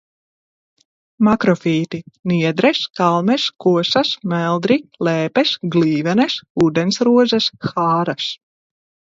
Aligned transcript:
Makrofīti: 1.25 1.99
niedres, 2.31 2.79
kalmes, 3.01 3.45
kosas, 3.65 4.15
meldri, 4.33 4.79
lēpes, 5.09 5.53
glīvenes, 5.77 6.39
ūdensrozes, 6.67 7.53
hāras. 7.71 8.33